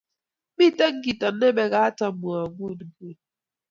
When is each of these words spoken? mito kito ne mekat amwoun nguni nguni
mito 0.57 0.87
kito 1.03 1.27
ne 1.39 1.47
mekat 1.57 1.97
amwoun 2.07 2.47
nguni 2.51 2.83
nguni 2.89 3.19